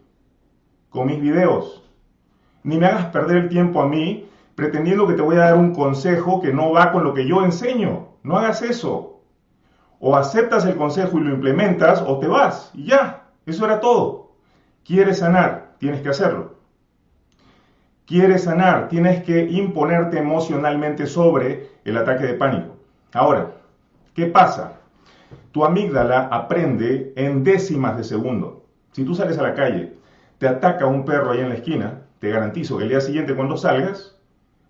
con 0.90 1.06
mis 1.06 1.20
videos 1.20 1.82
ni 2.64 2.78
me 2.78 2.86
hagas 2.86 3.06
perder 3.06 3.38
el 3.38 3.48
tiempo 3.48 3.80
a 3.80 3.88
mí 3.88 4.28
pretendiendo 4.54 5.06
que 5.06 5.14
te 5.14 5.22
voy 5.22 5.36
a 5.36 5.46
dar 5.46 5.56
un 5.56 5.74
consejo 5.74 6.40
que 6.40 6.52
no 6.52 6.72
va 6.72 6.92
con 6.92 7.04
lo 7.04 7.14
que 7.14 7.26
yo 7.26 7.44
enseño. 7.44 8.08
No 8.22 8.38
hagas 8.38 8.62
eso. 8.62 9.20
O 9.98 10.16
aceptas 10.16 10.64
el 10.66 10.76
consejo 10.76 11.18
y 11.18 11.22
lo 11.22 11.34
implementas 11.34 12.02
o 12.06 12.18
te 12.18 12.26
vas. 12.26 12.70
Y 12.74 12.84
ya, 12.84 13.24
eso 13.46 13.64
era 13.64 13.80
todo. 13.80 14.32
Quieres 14.84 15.18
sanar, 15.18 15.74
tienes 15.78 16.02
que 16.02 16.10
hacerlo. 16.10 16.56
Quieres 18.12 18.42
sanar, 18.42 18.90
tienes 18.90 19.22
que 19.22 19.42
imponerte 19.42 20.18
emocionalmente 20.18 21.06
sobre 21.06 21.70
el 21.82 21.96
ataque 21.96 22.26
de 22.26 22.34
pánico. 22.34 22.76
Ahora, 23.14 23.52
¿qué 24.12 24.26
pasa? 24.26 24.80
Tu 25.50 25.64
amígdala 25.64 26.28
aprende 26.30 27.14
en 27.16 27.42
décimas 27.42 27.96
de 27.96 28.04
segundo. 28.04 28.66
Si 28.90 29.02
tú 29.06 29.14
sales 29.14 29.38
a 29.38 29.42
la 29.42 29.54
calle, 29.54 29.94
te 30.36 30.46
ataca 30.46 30.84
un 30.84 31.06
perro 31.06 31.30
ahí 31.30 31.40
en 31.40 31.48
la 31.48 31.54
esquina, 31.54 32.02
te 32.18 32.28
garantizo 32.28 32.76
que 32.76 32.82
el 32.82 32.90
día 32.90 33.00
siguiente 33.00 33.34
cuando 33.34 33.56
salgas, 33.56 34.14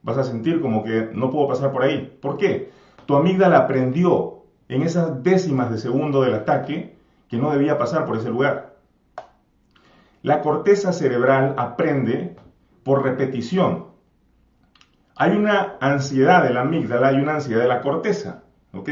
vas 0.05 0.19
a 0.19 0.23
sentir 0.23 0.61
como 0.61 0.85
que 0.85 1.11
no 1.13 1.33
puedo 1.33 1.49
pasar 1.49 1.73
por 1.73 1.83
ahí. 1.83 2.17
¿Por 2.23 2.37
qué? 2.37 2.71
Tu 3.07 3.17
amígdala 3.17 3.59
aprendió 3.59 4.45
en 4.69 4.83
esas 4.83 5.21
décimas 5.25 5.69
de 5.73 5.79
segundo 5.79 6.23
del 6.23 6.35
ataque 6.35 6.95
que 7.29 7.39
no 7.39 7.51
debía 7.51 7.77
pasar 7.77 8.07
por 8.07 8.17
ese 8.17 8.29
lugar. 8.29 8.77
La 10.23 10.43
corteza 10.43 10.93
cerebral 10.93 11.57
aprende 11.59 12.37
por 12.83 13.03
repetición. 13.03 13.87
Hay 15.17 15.37
una 15.37 15.77
ansiedad 15.81 16.43
de 16.43 16.53
la 16.53 16.63
amígdala 16.63 17.13
y 17.13 17.17
una 17.17 17.35
ansiedad 17.35 17.63
de 17.63 17.69
la 17.69 17.81
corteza. 17.81 18.45
¿Ok? 18.73 18.89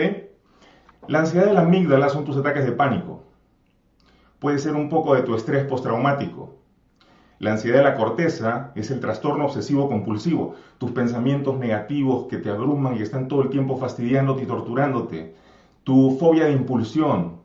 La 1.09 1.21
ansiedad 1.21 1.47
de 1.47 1.55
la 1.55 1.63
amígdala 1.63 2.09
son 2.09 2.25
tus 2.25 2.37
ataques 2.37 2.65
de 2.65 2.73
pánico. 2.73 3.25
Puede 4.39 4.59
ser 4.59 4.75
un 4.75 4.89
poco 4.89 5.15
de 5.15 5.23
tu 5.23 5.35
estrés 5.35 5.65
postraumático. 5.65 6.61
La 7.39 7.53
ansiedad 7.53 7.79
de 7.79 7.85
la 7.85 7.95
corteza 7.95 8.71
es 8.75 8.91
el 8.91 9.01
trastorno 9.01 9.47
obsesivo 9.47 9.89
compulsivo, 9.89 10.57
tus 10.77 10.91
pensamientos 10.91 11.59
negativos 11.59 12.27
que 12.29 12.37
te 12.37 12.51
abruman 12.51 12.97
y 12.97 13.03
están 13.03 13.29
todo 13.29 13.43
el 13.43 13.49
tiempo 13.49 13.79
fastidiándote 13.79 14.43
y 14.43 14.47
torturándote. 14.47 15.35
Tu 15.83 16.19
fobia 16.21 16.45
de 16.45 16.53
impulsión, 16.53 17.41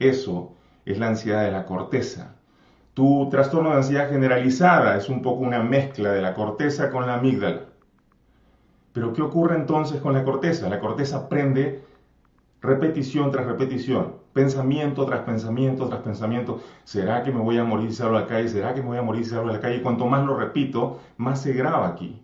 eso 0.00 0.54
es 0.84 0.98
la 0.98 1.06
ansiedad 1.06 1.44
de 1.44 1.52
la 1.52 1.64
corteza. 1.64 2.34
Tu 2.96 3.28
trastorno 3.30 3.72
de 3.72 3.76
ansiedad 3.76 4.08
generalizada 4.08 4.96
es 4.96 5.10
un 5.10 5.20
poco 5.20 5.42
una 5.42 5.62
mezcla 5.62 6.12
de 6.12 6.22
la 6.22 6.32
corteza 6.32 6.90
con 6.90 7.06
la 7.06 7.16
amígdala. 7.16 7.66
Pero 8.94 9.12
¿qué 9.12 9.20
ocurre 9.20 9.54
entonces 9.54 10.00
con 10.00 10.14
la 10.14 10.24
corteza? 10.24 10.70
La 10.70 10.80
corteza 10.80 11.18
aprende 11.18 11.84
repetición 12.62 13.30
tras 13.30 13.44
repetición, 13.44 14.14
pensamiento 14.32 15.04
tras 15.04 15.20
pensamiento 15.20 15.88
tras 15.88 16.00
pensamiento. 16.00 16.62
¿Será 16.84 17.22
que 17.22 17.30
me 17.30 17.40
voy 17.40 17.58
a 17.58 17.64
morir 17.64 17.90
si 17.90 17.96
salgo 17.96 18.16
a 18.16 18.20
la 18.22 18.26
calle? 18.26 18.48
¿Será 18.48 18.72
que 18.72 18.80
me 18.80 18.86
voy 18.86 18.96
a 18.96 19.02
morir 19.02 19.26
si 19.26 19.32
salgo 19.32 19.50
a 19.50 19.52
la 19.52 19.60
calle? 19.60 19.76
Y 19.76 19.82
cuanto 19.82 20.06
más 20.06 20.24
lo 20.24 20.34
repito, 20.34 20.98
más 21.18 21.42
se 21.42 21.52
graba 21.52 21.88
aquí. 21.88 22.22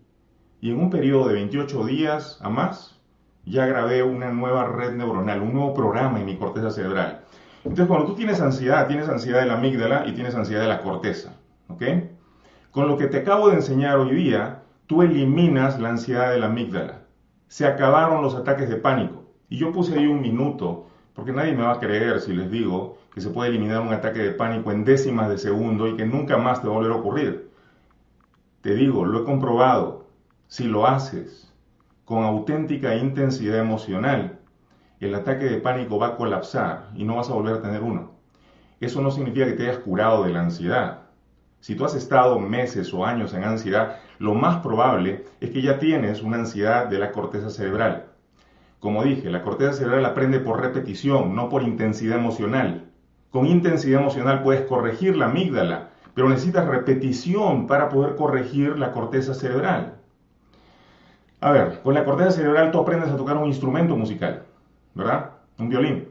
Y 0.62 0.70
en 0.70 0.80
un 0.80 0.88
periodo 0.88 1.28
de 1.28 1.34
28 1.34 1.84
días 1.84 2.38
a 2.40 2.48
más, 2.48 2.98
ya 3.44 3.66
grabé 3.66 4.02
una 4.04 4.30
nueva 4.30 4.64
red 4.68 4.94
neuronal, 4.94 5.42
un 5.42 5.52
nuevo 5.52 5.74
programa 5.74 6.18
en 6.18 6.24
mi 6.24 6.38
corteza 6.38 6.70
cerebral. 6.70 7.20
Entonces, 7.64 7.86
cuando 7.86 8.06
tú 8.06 8.14
tienes 8.14 8.40
ansiedad, 8.40 8.88
tienes 8.88 9.08
ansiedad 9.08 9.40
de 9.40 9.46
la 9.46 9.54
amígdala 9.54 10.06
y 10.06 10.12
tienes 10.12 10.34
ansiedad 10.34 10.62
de 10.62 10.68
la 10.68 10.82
corteza. 10.82 11.36
¿Ok? 11.68 11.82
Con 12.70 12.88
lo 12.88 12.96
que 12.96 13.06
te 13.06 13.18
acabo 13.18 13.48
de 13.48 13.56
enseñar 13.56 13.98
hoy 13.98 14.14
día, 14.14 14.62
tú 14.86 15.02
eliminas 15.02 15.78
la 15.78 15.90
ansiedad 15.90 16.32
de 16.32 16.38
la 16.38 16.46
amígdala. 16.46 17.02
Se 17.48 17.66
acabaron 17.66 18.22
los 18.22 18.34
ataques 18.34 18.68
de 18.68 18.76
pánico. 18.76 19.24
Y 19.48 19.58
yo 19.58 19.72
puse 19.72 19.94
ahí 19.94 20.06
un 20.06 20.22
minuto, 20.22 20.86
porque 21.14 21.32
nadie 21.32 21.52
me 21.52 21.62
va 21.62 21.72
a 21.72 21.78
creer 21.78 22.20
si 22.20 22.32
les 22.32 22.50
digo 22.50 22.98
que 23.14 23.20
se 23.20 23.30
puede 23.30 23.50
eliminar 23.50 23.82
un 23.82 23.92
ataque 23.92 24.20
de 24.20 24.32
pánico 24.32 24.72
en 24.72 24.84
décimas 24.84 25.28
de 25.28 25.38
segundo 25.38 25.86
y 25.86 25.96
que 25.96 26.06
nunca 26.06 26.38
más 26.38 26.62
te 26.62 26.68
va 26.68 26.74
a 26.74 26.76
volver 26.78 26.92
a 26.92 26.96
ocurrir. 26.96 27.50
Te 28.62 28.74
digo, 28.74 29.04
lo 29.04 29.20
he 29.20 29.24
comprobado. 29.24 30.06
Si 30.46 30.64
lo 30.64 30.86
haces 30.86 31.52
con 32.04 32.24
auténtica 32.24 32.96
intensidad 32.96 33.58
emocional, 33.58 34.38
el 35.06 35.14
ataque 35.14 35.46
de 35.46 35.58
pánico 35.58 35.98
va 35.98 36.08
a 36.08 36.16
colapsar 36.16 36.90
y 36.94 37.04
no 37.04 37.16
vas 37.16 37.28
a 37.30 37.34
volver 37.34 37.56
a 37.56 37.62
tener 37.62 37.82
uno. 37.82 38.12
Eso 38.80 39.00
no 39.00 39.10
significa 39.10 39.46
que 39.46 39.52
te 39.52 39.64
hayas 39.64 39.78
curado 39.78 40.24
de 40.24 40.32
la 40.32 40.40
ansiedad. 40.40 41.02
Si 41.60 41.74
tú 41.74 41.84
has 41.84 41.94
estado 41.94 42.38
meses 42.38 42.92
o 42.92 43.06
años 43.06 43.34
en 43.34 43.44
ansiedad, 43.44 43.98
lo 44.18 44.34
más 44.34 44.62
probable 44.62 45.24
es 45.40 45.50
que 45.50 45.62
ya 45.62 45.78
tienes 45.78 46.22
una 46.22 46.38
ansiedad 46.38 46.86
de 46.86 46.98
la 46.98 47.12
corteza 47.12 47.50
cerebral. 47.50 48.06
Como 48.80 49.04
dije, 49.04 49.30
la 49.30 49.42
corteza 49.42 49.72
cerebral 49.72 50.04
aprende 50.04 50.40
por 50.40 50.60
repetición, 50.60 51.36
no 51.36 51.48
por 51.48 51.62
intensidad 51.62 52.18
emocional. 52.18 52.90
Con 53.30 53.46
intensidad 53.46 54.00
emocional 54.00 54.42
puedes 54.42 54.62
corregir 54.62 55.16
la 55.16 55.26
amígdala, 55.26 55.90
pero 56.14 56.28
necesitas 56.28 56.66
repetición 56.66 57.66
para 57.66 57.88
poder 57.88 58.16
corregir 58.16 58.78
la 58.78 58.90
corteza 58.90 59.34
cerebral. 59.34 59.94
A 61.40 61.50
ver, 61.50 61.80
con 61.82 61.94
la 61.94 62.04
corteza 62.04 62.32
cerebral 62.32 62.72
tú 62.72 62.80
aprendes 62.80 63.10
a 63.10 63.16
tocar 63.16 63.36
un 63.36 63.46
instrumento 63.46 63.96
musical. 63.96 64.41
¿Verdad? 64.94 65.30
Un 65.58 65.68
violín. 65.68 66.08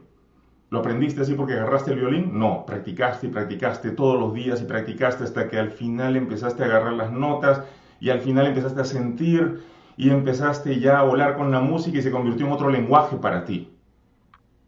¿Lo 0.70 0.78
aprendiste 0.78 1.20
así 1.20 1.34
porque 1.34 1.52
agarraste 1.52 1.92
el 1.92 1.98
violín? 1.98 2.38
No, 2.38 2.64
practicaste 2.64 3.26
y 3.26 3.30
practicaste 3.30 3.90
todos 3.90 4.18
los 4.18 4.32
días 4.32 4.62
y 4.62 4.64
practicaste 4.64 5.24
hasta 5.24 5.48
que 5.48 5.58
al 5.58 5.70
final 5.70 6.16
empezaste 6.16 6.62
a 6.62 6.66
agarrar 6.66 6.94
las 6.94 7.12
notas 7.12 7.62
y 8.00 8.10
al 8.10 8.20
final 8.20 8.46
empezaste 8.46 8.80
a 8.80 8.84
sentir 8.84 9.62
y 9.96 10.10
empezaste 10.10 10.80
ya 10.80 10.98
a 10.98 11.02
volar 11.02 11.36
con 11.36 11.50
la 11.50 11.60
música 11.60 11.98
y 11.98 12.02
se 12.02 12.10
convirtió 12.10 12.46
en 12.46 12.52
otro 12.52 12.70
lenguaje 12.70 13.16
para 13.16 13.44
ti. 13.44 13.76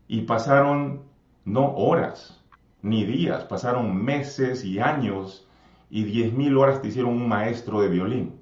Y 0.07 0.23
pasaron 0.23 1.05
no 1.45 1.75
horas 1.75 2.43
ni 2.83 3.05
días, 3.05 3.45
pasaron 3.45 4.05
meses 4.05 4.65
y 4.65 4.79
años 4.79 5.49
y 5.89 6.05
diez 6.05 6.33
mil 6.33 6.57
horas 6.59 6.83
te 6.83 6.89
hicieron 6.89 7.13
un 7.13 7.29
maestro 7.29 7.81
de 7.81 7.89
violín. 7.89 8.41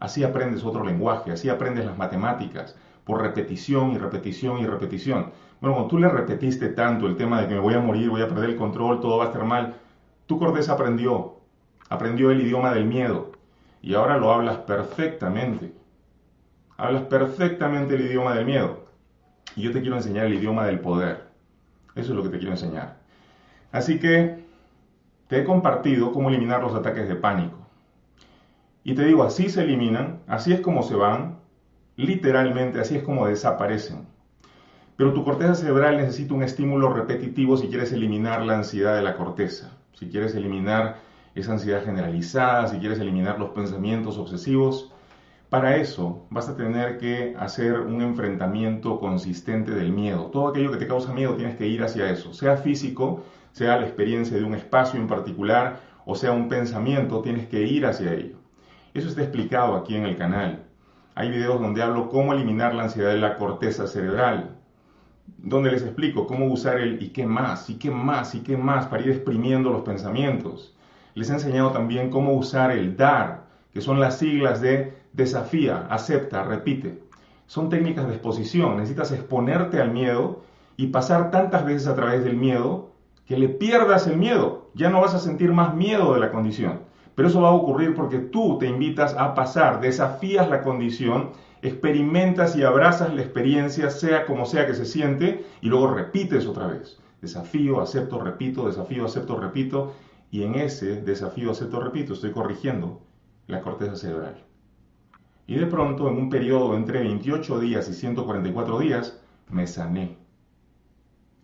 Así 0.00 0.24
aprendes 0.24 0.64
otro 0.64 0.84
lenguaje, 0.84 1.30
así 1.30 1.48
aprendes 1.48 1.86
las 1.86 1.96
matemáticas, 1.96 2.76
por 3.06 3.22
repetición 3.22 3.92
y 3.92 3.98
repetición 3.98 4.58
y 4.58 4.66
repetición. 4.66 5.30
Bueno, 5.60 5.76
cuando 5.76 5.88
tú 5.88 5.98
le 5.98 6.08
repetiste 6.08 6.68
tanto 6.70 7.06
el 7.06 7.16
tema 7.16 7.40
de 7.40 7.48
que 7.48 7.54
me 7.54 7.60
voy 7.60 7.74
a 7.74 7.80
morir, 7.80 8.10
voy 8.10 8.20
a 8.20 8.28
perder 8.28 8.50
el 8.50 8.56
control, 8.56 9.00
todo 9.00 9.18
va 9.18 9.24
a 9.24 9.26
estar 9.28 9.44
mal, 9.44 9.76
tu 10.26 10.38
corteza 10.38 10.72
aprendió, 10.72 11.36
aprendió 11.88 12.32
el 12.32 12.40
idioma 12.40 12.74
del 12.74 12.84
miedo 12.84 13.32
y 13.80 13.94
ahora 13.94 14.18
lo 14.18 14.32
hablas 14.32 14.58
perfectamente. 14.58 15.72
Hablas 16.76 17.02
perfectamente 17.02 17.94
el 17.94 18.02
idioma 18.02 18.34
del 18.34 18.44
miedo. 18.44 18.84
Y 19.54 19.62
yo 19.62 19.72
te 19.72 19.80
quiero 19.80 19.96
enseñar 19.96 20.26
el 20.26 20.34
idioma 20.34 20.66
del 20.66 20.80
poder. 20.80 21.28
Eso 21.94 22.10
es 22.10 22.16
lo 22.16 22.24
que 22.24 22.30
te 22.30 22.38
quiero 22.38 22.52
enseñar. 22.52 22.98
Así 23.70 24.00
que 24.00 24.44
te 25.28 25.40
he 25.40 25.44
compartido 25.44 26.12
cómo 26.12 26.28
eliminar 26.28 26.60
los 26.60 26.74
ataques 26.74 27.08
de 27.08 27.14
pánico. 27.14 27.56
Y 28.82 28.94
te 28.94 29.04
digo, 29.04 29.22
así 29.22 29.48
se 29.48 29.62
eliminan, 29.62 30.20
así 30.26 30.52
es 30.52 30.60
como 30.60 30.82
se 30.82 30.96
van, 30.96 31.38
Literalmente, 31.96 32.80
así 32.80 32.96
es 32.96 33.02
como 33.02 33.26
desaparecen. 33.26 34.06
Pero 34.96 35.12
tu 35.12 35.24
corteza 35.24 35.54
cerebral 35.54 35.96
necesita 35.96 36.34
un 36.34 36.42
estímulo 36.42 36.92
repetitivo 36.92 37.56
si 37.56 37.68
quieres 37.68 37.92
eliminar 37.92 38.42
la 38.44 38.56
ansiedad 38.56 38.96
de 38.96 39.02
la 39.02 39.16
corteza, 39.16 39.76
si 39.92 40.08
quieres 40.08 40.34
eliminar 40.34 40.96
esa 41.34 41.52
ansiedad 41.52 41.84
generalizada, 41.84 42.66
si 42.68 42.78
quieres 42.78 42.98
eliminar 42.98 43.38
los 43.38 43.50
pensamientos 43.50 44.16
obsesivos. 44.18 44.92
Para 45.50 45.76
eso 45.76 46.26
vas 46.30 46.48
a 46.48 46.56
tener 46.56 46.98
que 46.98 47.34
hacer 47.38 47.80
un 47.80 48.02
enfrentamiento 48.02 48.98
consistente 48.98 49.72
del 49.72 49.92
miedo. 49.92 50.26
Todo 50.26 50.48
aquello 50.48 50.72
que 50.72 50.78
te 50.78 50.88
causa 50.88 51.12
miedo 51.12 51.34
tienes 51.34 51.56
que 51.56 51.66
ir 51.66 51.82
hacia 51.82 52.10
eso, 52.10 52.32
sea 52.32 52.56
físico, 52.56 53.22
sea 53.52 53.78
la 53.78 53.86
experiencia 53.86 54.36
de 54.36 54.44
un 54.44 54.54
espacio 54.54 54.98
en 54.98 55.06
particular 55.06 55.80
o 56.06 56.14
sea 56.14 56.32
un 56.32 56.48
pensamiento, 56.48 57.20
tienes 57.20 57.48
que 57.48 57.62
ir 57.62 57.84
hacia 57.84 58.14
ello. 58.14 58.36
Eso 58.94 59.08
está 59.08 59.22
explicado 59.22 59.74
aquí 59.74 59.96
en 59.96 60.06
el 60.06 60.16
canal. 60.16 60.65
Hay 61.18 61.30
videos 61.30 61.58
donde 61.62 61.82
hablo 61.82 62.10
cómo 62.10 62.34
eliminar 62.34 62.74
la 62.74 62.82
ansiedad 62.82 63.08
de 63.08 63.16
la 63.16 63.38
corteza 63.38 63.86
cerebral, 63.86 64.58
donde 65.38 65.70
les 65.70 65.82
explico 65.82 66.26
cómo 66.26 66.44
usar 66.44 66.78
el 66.78 67.02
y 67.02 67.08
qué 67.08 67.24
más, 67.24 67.70
y 67.70 67.76
qué 67.76 67.90
más, 67.90 68.34
y 68.34 68.40
qué 68.40 68.58
más 68.58 68.86
para 68.86 69.02
ir 69.02 69.12
exprimiendo 69.12 69.70
los 69.70 69.80
pensamientos. 69.80 70.76
Les 71.14 71.30
he 71.30 71.32
enseñado 71.32 71.70
también 71.70 72.10
cómo 72.10 72.34
usar 72.34 72.70
el 72.70 72.98
dar, 72.98 73.46
que 73.72 73.80
son 73.80 73.98
las 73.98 74.18
siglas 74.18 74.60
de 74.60 74.92
desafía, 75.14 75.86
acepta, 75.88 76.42
repite. 76.42 77.02
Son 77.46 77.70
técnicas 77.70 78.06
de 78.08 78.12
exposición. 78.12 78.76
Necesitas 78.76 79.10
exponerte 79.12 79.80
al 79.80 79.92
miedo 79.92 80.42
y 80.76 80.88
pasar 80.88 81.30
tantas 81.30 81.64
veces 81.64 81.88
a 81.88 81.94
través 81.94 82.24
del 82.24 82.36
miedo 82.36 82.90
que 83.24 83.38
le 83.38 83.48
pierdas 83.48 84.06
el 84.06 84.18
miedo. 84.18 84.68
Ya 84.74 84.90
no 84.90 85.00
vas 85.00 85.14
a 85.14 85.18
sentir 85.18 85.50
más 85.50 85.74
miedo 85.74 86.12
de 86.12 86.20
la 86.20 86.30
condición. 86.30 86.80
Pero 87.16 87.28
eso 87.28 87.40
va 87.40 87.48
a 87.48 87.54
ocurrir 87.54 87.94
porque 87.94 88.18
tú 88.18 88.58
te 88.58 88.68
invitas 88.68 89.14
a 89.14 89.34
pasar, 89.34 89.80
desafías 89.80 90.50
la 90.50 90.62
condición, 90.62 91.30
experimentas 91.62 92.54
y 92.56 92.62
abrazas 92.62 93.12
la 93.14 93.22
experiencia, 93.22 93.88
sea 93.88 94.26
como 94.26 94.44
sea 94.44 94.66
que 94.66 94.74
se 94.74 94.84
siente, 94.84 95.46
y 95.62 95.68
luego 95.68 95.88
repites 95.88 96.46
otra 96.46 96.66
vez. 96.66 97.00
Desafío, 97.22 97.80
acepto, 97.80 98.20
repito, 98.20 98.66
desafío, 98.66 99.06
acepto, 99.06 99.40
repito, 99.40 99.94
y 100.30 100.42
en 100.42 100.56
ese 100.56 101.00
desafío, 101.00 101.52
acepto, 101.52 101.80
repito, 101.80 102.12
estoy 102.12 102.32
corrigiendo 102.32 103.00
la 103.46 103.62
corteza 103.62 103.96
cerebral. 103.96 104.44
Y 105.46 105.54
de 105.54 105.66
pronto, 105.66 106.10
en 106.10 106.18
un 106.18 106.28
periodo 106.28 106.76
entre 106.76 107.00
28 107.00 107.60
días 107.60 107.88
y 107.88 107.94
144 107.94 108.78
días, 108.78 109.18
me 109.48 109.66
sané. 109.66 110.18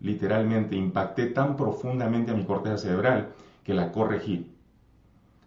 Literalmente 0.00 0.76
impacté 0.76 1.28
tan 1.28 1.56
profundamente 1.56 2.32
a 2.32 2.34
mi 2.34 2.44
corteza 2.44 2.76
cerebral 2.76 3.32
que 3.64 3.72
la 3.72 3.90
corregí 3.90 4.52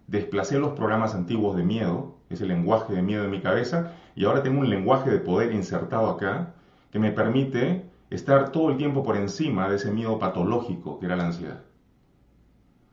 desplacé 0.08 0.60
los 0.60 0.74
programas 0.74 1.16
antiguos 1.16 1.56
de 1.56 1.64
miedo, 1.64 2.16
ese 2.30 2.46
lenguaje 2.46 2.94
de 2.94 3.02
miedo 3.02 3.24
en 3.26 3.32
mi 3.32 3.42
cabeza, 3.42 3.94
y 4.16 4.26
ahora 4.26 4.44
tengo 4.44 4.60
un 4.60 4.70
lenguaje 4.70 5.10
de 5.10 5.20
poder 5.20 5.52
insertado 5.52 6.10
acá 6.10 6.54
que 6.92 7.00
me 7.00 7.12
permite 7.12 7.90
estar 8.10 8.52
todo 8.52 8.70
el 8.70 8.78
tiempo 8.78 9.04
por 9.04 9.18
encima 9.18 9.68
de 9.68 9.78
ese 9.78 9.92
miedo 9.92 10.20
patológico 10.20 11.00
que 11.00 11.08
era 11.08 11.16
la 11.16 11.26
ansiedad. 11.26 11.62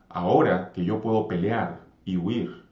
Ahora 0.09 0.73
que 0.73 0.85
yo 0.85 1.01
puedo 1.01 1.29
pelear 1.29 1.81
y 2.05 2.17
huir, 2.17 2.67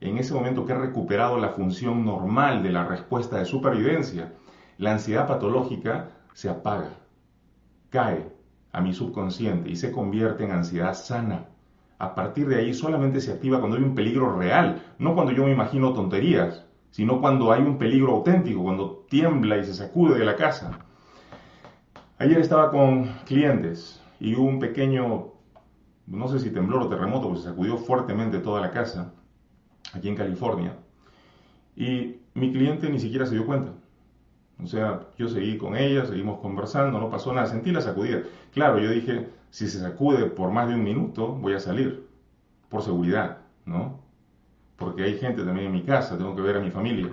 en 0.00 0.18
ese 0.18 0.34
momento 0.34 0.64
que 0.64 0.72
he 0.72 0.78
recuperado 0.78 1.38
la 1.38 1.50
función 1.50 2.04
normal 2.04 2.62
de 2.62 2.70
la 2.70 2.84
respuesta 2.84 3.38
de 3.38 3.44
supervivencia, 3.44 4.32
la 4.78 4.92
ansiedad 4.92 5.26
patológica 5.26 6.10
se 6.32 6.48
apaga, 6.48 6.90
cae 7.90 8.32
a 8.72 8.80
mi 8.80 8.94
subconsciente 8.94 9.68
y 9.68 9.76
se 9.76 9.92
convierte 9.92 10.44
en 10.44 10.52
ansiedad 10.52 10.94
sana 10.94 11.48
a 12.00 12.14
partir 12.14 12.48
de 12.48 12.56
ahí 12.56 12.72
solamente 12.72 13.20
se 13.20 13.30
activa 13.30 13.60
cuando 13.60 13.76
hay 13.76 13.82
un 13.82 13.94
peligro 13.94 14.34
real, 14.34 14.82
no 14.98 15.14
cuando 15.14 15.32
yo 15.32 15.44
me 15.44 15.52
imagino 15.52 15.92
tonterías, 15.92 16.64
sino 16.90 17.20
cuando 17.20 17.52
hay 17.52 17.62
un 17.62 17.76
peligro 17.76 18.12
auténtico, 18.12 18.62
cuando 18.62 19.04
tiembla 19.10 19.58
y 19.58 19.64
se 19.64 19.74
sacude 19.74 20.18
de 20.18 20.24
la 20.24 20.34
casa. 20.34 20.78
Ayer 22.18 22.38
estaba 22.38 22.70
con 22.70 23.04
clientes 23.26 24.02
y 24.18 24.34
hubo 24.34 24.48
un 24.48 24.58
pequeño, 24.58 25.34
no 26.06 26.28
sé 26.28 26.38
si 26.38 26.50
temblor 26.50 26.82
o 26.82 26.88
terremoto, 26.88 27.28
pues 27.28 27.42
se 27.42 27.50
sacudió 27.50 27.76
fuertemente 27.76 28.38
toda 28.38 28.62
la 28.62 28.70
casa, 28.70 29.12
aquí 29.92 30.08
en 30.08 30.16
California, 30.16 30.78
y 31.76 32.16
mi 32.32 32.50
cliente 32.50 32.88
ni 32.88 32.98
siquiera 32.98 33.26
se 33.26 33.34
dio 33.34 33.44
cuenta. 33.44 33.72
O 34.62 34.66
sea, 34.66 35.08
yo 35.18 35.28
seguí 35.28 35.58
con 35.58 35.76
ella, 35.76 36.06
seguimos 36.06 36.40
conversando, 36.40 36.98
no 36.98 37.10
pasó 37.10 37.32
nada, 37.32 37.46
sentí 37.46 37.72
la 37.72 37.82
sacudida. 37.82 38.22
Claro, 38.52 38.78
yo 38.78 38.90
dije, 38.90 39.28
si 39.50 39.68
se 39.68 39.80
sacude 39.80 40.26
por 40.26 40.50
más 40.50 40.68
de 40.68 40.74
un 40.74 40.84
minuto, 40.84 41.28
voy 41.28 41.54
a 41.54 41.60
salir, 41.60 42.06
por 42.68 42.82
seguridad, 42.82 43.38
¿no? 43.66 44.00
Porque 44.76 45.02
hay 45.02 45.18
gente 45.18 45.42
también 45.42 45.66
en 45.66 45.72
mi 45.72 45.82
casa, 45.82 46.16
tengo 46.16 46.34
que 46.34 46.42
ver 46.42 46.56
a 46.56 46.60
mi 46.60 46.70
familia. 46.70 47.12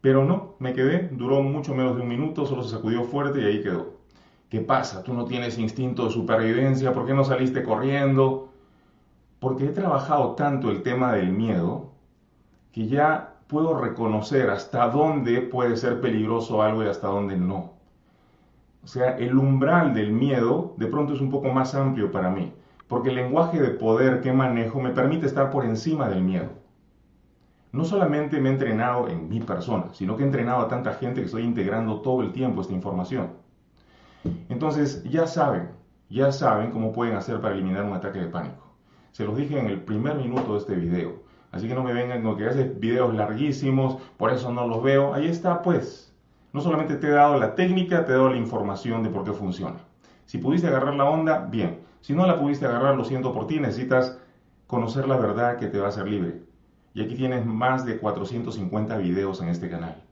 Pero 0.00 0.24
no, 0.24 0.54
me 0.58 0.72
quedé, 0.72 1.08
duró 1.12 1.42
mucho 1.42 1.74
menos 1.74 1.96
de 1.96 2.02
un 2.02 2.08
minuto, 2.08 2.46
solo 2.46 2.62
se 2.62 2.70
sacudió 2.70 3.04
fuerte 3.04 3.40
y 3.40 3.44
ahí 3.44 3.62
quedó. 3.62 3.98
¿Qué 4.48 4.60
pasa? 4.60 5.02
¿Tú 5.02 5.12
no 5.12 5.26
tienes 5.26 5.58
instinto 5.58 6.06
de 6.06 6.10
supervivencia? 6.10 6.92
¿Por 6.92 7.06
qué 7.06 7.14
no 7.14 7.24
saliste 7.24 7.62
corriendo? 7.62 8.48
Porque 9.40 9.66
he 9.66 9.72
trabajado 9.72 10.34
tanto 10.34 10.70
el 10.70 10.82
tema 10.82 11.12
del 11.12 11.32
miedo 11.32 11.92
que 12.72 12.86
ya 12.88 13.34
puedo 13.48 13.78
reconocer 13.78 14.50
hasta 14.50 14.88
dónde 14.88 15.42
puede 15.42 15.76
ser 15.76 16.00
peligroso 16.00 16.62
algo 16.62 16.82
y 16.84 16.86
hasta 16.86 17.08
dónde 17.08 17.36
no. 17.36 17.77
O 18.82 18.86
sea, 18.86 19.16
el 19.16 19.36
umbral 19.36 19.94
del 19.94 20.12
miedo 20.12 20.74
de 20.76 20.86
pronto 20.86 21.14
es 21.14 21.20
un 21.20 21.30
poco 21.30 21.48
más 21.50 21.74
amplio 21.74 22.10
para 22.10 22.30
mí, 22.30 22.52
porque 22.86 23.10
el 23.10 23.16
lenguaje 23.16 23.60
de 23.60 23.70
poder 23.70 24.20
que 24.20 24.32
manejo 24.32 24.80
me 24.80 24.90
permite 24.90 25.26
estar 25.26 25.50
por 25.50 25.64
encima 25.64 26.08
del 26.08 26.22
miedo. 26.22 26.48
No 27.70 27.84
solamente 27.84 28.40
me 28.40 28.48
he 28.48 28.52
entrenado 28.52 29.08
en 29.08 29.28
mi 29.28 29.40
persona, 29.40 29.92
sino 29.92 30.16
que 30.16 30.22
he 30.22 30.26
entrenado 30.26 30.60
a 30.60 30.68
tanta 30.68 30.94
gente 30.94 31.20
que 31.20 31.26
estoy 31.26 31.42
integrando 31.42 32.00
todo 32.00 32.22
el 32.22 32.32
tiempo 32.32 32.62
esta 32.62 32.72
información. 32.72 33.32
Entonces, 34.48 35.04
ya 35.04 35.26
saben, 35.26 35.70
ya 36.08 36.32
saben 36.32 36.70
cómo 36.70 36.92
pueden 36.92 37.14
hacer 37.14 37.40
para 37.40 37.54
eliminar 37.54 37.84
un 37.84 37.92
ataque 37.92 38.20
de 38.20 38.28
pánico. 38.28 38.66
Se 39.12 39.24
los 39.24 39.36
dije 39.36 39.58
en 39.58 39.66
el 39.66 39.82
primer 39.82 40.16
minuto 40.16 40.52
de 40.52 40.58
este 40.58 40.74
video. 40.74 41.22
Así 41.50 41.68
que 41.68 41.74
no 41.74 41.82
me 41.82 41.92
vengan 41.92 42.22
con 42.22 42.36
que 42.36 42.46
haces 42.46 42.78
videos 42.78 43.14
larguísimos, 43.14 44.00
por 44.16 44.32
eso 44.32 44.52
no 44.52 44.66
los 44.66 44.82
veo. 44.82 45.14
Ahí 45.14 45.26
está, 45.26 45.62
pues. 45.62 46.14
No 46.52 46.60
solamente 46.60 46.96
te 46.96 47.08
he 47.08 47.10
dado 47.10 47.38
la 47.38 47.54
técnica, 47.54 48.04
te 48.04 48.12
he 48.12 48.14
dado 48.14 48.30
la 48.30 48.36
información 48.36 49.02
de 49.02 49.10
por 49.10 49.24
qué 49.24 49.32
funciona. 49.32 49.76
Si 50.24 50.38
pudiste 50.38 50.66
agarrar 50.68 50.94
la 50.94 51.04
onda, 51.04 51.46
bien. 51.50 51.80
Si 52.00 52.14
no 52.14 52.26
la 52.26 52.38
pudiste 52.38 52.66
agarrar, 52.66 52.96
lo 52.96 53.04
siento 53.04 53.32
por 53.32 53.46
ti, 53.46 53.60
necesitas 53.60 54.18
conocer 54.66 55.08
la 55.08 55.16
verdad 55.16 55.56
que 55.56 55.66
te 55.66 55.78
va 55.78 55.86
a 55.86 55.88
hacer 55.88 56.06
libre. 56.06 56.42
Y 56.94 57.02
aquí 57.02 57.14
tienes 57.14 57.44
más 57.44 57.84
de 57.84 57.98
450 57.98 58.96
videos 58.98 59.40
en 59.40 59.48
este 59.48 59.68
canal. 59.68 60.02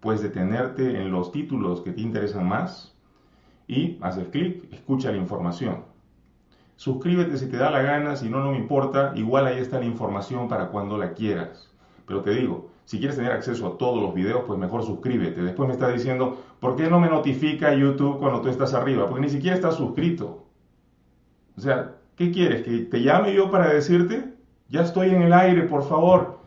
Puedes 0.00 0.22
detenerte 0.22 1.00
en 1.00 1.10
los 1.10 1.32
títulos 1.32 1.80
que 1.80 1.92
te 1.92 2.00
interesan 2.00 2.46
más 2.46 2.94
y 3.66 3.98
haces 4.00 4.28
clic, 4.28 4.72
escucha 4.72 5.10
la 5.10 5.18
información. 5.18 5.84
Suscríbete 6.76 7.36
si 7.36 7.48
te 7.48 7.56
da 7.56 7.70
la 7.70 7.82
gana, 7.82 8.14
si 8.14 8.28
no, 8.28 8.40
no 8.40 8.52
me 8.52 8.58
importa. 8.58 9.12
Igual 9.16 9.46
ahí 9.46 9.58
está 9.58 9.80
la 9.80 9.84
información 9.84 10.48
para 10.48 10.68
cuando 10.68 10.96
la 10.96 11.12
quieras. 11.12 11.68
Pero 12.06 12.22
te 12.22 12.30
digo, 12.30 12.67
si 12.88 12.98
quieres 12.98 13.16
tener 13.16 13.32
acceso 13.32 13.66
a 13.66 13.76
todos 13.76 14.02
los 14.02 14.14
videos, 14.14 14.44
pues 14.46 14.58
mejor 14.58 14.82
suscríbete. 14.82 15.42
Después 15.42 15.66
me 15.66 15.74
está 15.74 15.90
diciendo, 15.90 16.42
¿por 16.58 16.74
qué 16.74 16.88
no 16.88 16.98
me 16.98 17.10
notifica 17.10 17.74
YouTube 17.74 18.18
cuando 18.18 18.40
tú 18.40 18.48
estás 18.48 18.72
arriba? 18.72 19.06
Porque 19.06 19.20
ni 19.20 19.28
siquiera 19.28 19.54
estás 19.54 19.74
suscrito. 19.74 20.46
O 21.54 21.60
sea, 21.60 21.96
¿qué 22.16 22.30
quieres? 22.30 22.62
¿Que 22.62 22.78
te 22.78 23.02
llame 23.02 23.34
yo 23.34 23.50
para 23.50 23.68
decirte? 23.68 24.32
Ya 24.70 24.80
estoy 24.80 25.10
en 25.10 25.20
el 25.20 25.34
aire, 25.34 25.64
por 25.64 25.82
favor. 25.82 26.38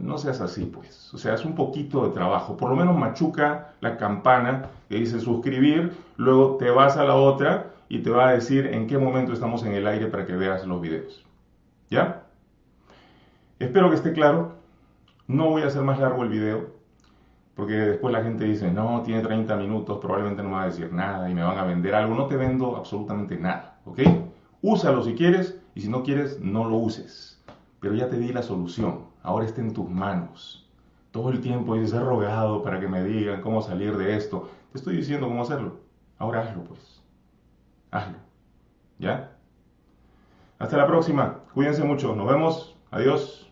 No 0.00 0.16
seas 0.16 0.40
así, 0.40 0.64
pues. 0.64 1.12
O 1.12 1.18
sea, 1.18 1.34
es 1.34 1.44
un 1.44 1.54
poquito 1.54 2.06
de 2.06 2.14
trabajo. 2.14 2.56
Por 2.56 2.70
lo 2.70 2.76
menos 2.76 2.96
machuca 2.96 3.74
la 3.82 3.98
campana 3.98 4.70
que 4.88 4.94
dice 4.94 5.20
suscribir, 5.20 5.92
luego 6.16 6.56
te 6.56 6.70
vas 6.70 6.96
a 6.96 7.04
la 7.04 7.16
otra 7.16 7.74
y 7.90 7.98
te 7.98 8.08
va 8.08 8.28
a 8.28 8.32
decir 8.32 8.64
en 8.68 8.86
qué 8.86 8.96
momento 8.96 9.34
estamos 9.34 9.62
en 9.62 9.74
el 9.74 9.86
aire 9.86 10.06
para 10.06 10.24
que 10.24 10.36
veas 10.36 10.66
los 10.66 10.80
videos. 10.80 11.26
¿Ya? 11.90 12.22
Espero 13.58 13.90
que 13.90 13.96
esté 13.96 14.14
claro. 14.14 14.56
No 15.28 15.50
voy 15.50 15.62
a 15.62 15.66
hacer 15.66 15.82
más 15.82 15.98
largo 15.98 16.22
el 16.22 16.28
video, 16.28 16.70
porque 17.54 17.74
después 17.74 18.12
la 18.12 18.22
gente 18.22 18.44
dice, 18.44 18.70
no, 18.70 19.02
tiene 19.02 19.22
30 19.22 19.56
minutos, 19.56 19.98
probablemente 19.98 20.42
no 20.42 20.50
me 20.50 20.54
va 20.56 20.62
a 20.62 20.66
decir 20.66 20.92
nada 20.92 21.28
y 21.30 21.34
me 21.34 21.42
van 21.42 21.58
a 21.58 21.64
vender 21.64 21.94
algo. 21.94 22.14
No 22.14 22.26
te 22.26 22.36
vendo 22.36 22.76
absolutamente 22.76 23.36
nada, 23.38 23.80
¿ok? 23.86 24.00
Úsalo 24.62 25.02
si 25.02 25.14
quieres 25.14 25.60
y 25.74 25.80
si 25.80 25.88
no 25.88 26.02
quieres, 26.02 26.40
no 26.40 26.64
lo 26.68 26.76
uses. 26.76 27.42
Pero 27.80 27.94
ya 27.94 28.08
te 28.08 28.18
di 28.18 28.32
la 28.32 28.42
solución, 28.42 29.06
ahora 29.22 29.46
está 29.46 29.60
en 29.60 29.72
tus 29.72 29.88
manos. 29.88 30.68
Todo 31.10 31.30
el 31.30 31.40
tiempo 31.40 31.74
dices, 31.74 31.94
he 31.94 32.00
rogado 32.00 32.62
para 32.62 32.78
que 32.78 32.88
me 32.88 33.02
digan 33.02 33.40
cómo 33.40 33.62
salir 33.62 33.96
de 33.96 34.16
esto. 34.16 34.50
Te 34.72 34.78
estoy 34.78 34.96
diciendo 34.96 35.26
cómo 35.26 35.42
hacerlo. 35.42 35.80
Ahora 36.18 36.42
hazlo, 36.42 36.64
pues 36.64 37.02
hazlo. 37.90 38.18
¿Ya? 38.98 39.32
Hasta 40.58 40.76
la 40.76 40.86
próxima. 40.86 41.40
Cuídense 41.54 41.84
mucho. 41.84 42.14
Nos 42.14 42.26
vemos. 42.26 42.76
Adiós. 42.90 43.45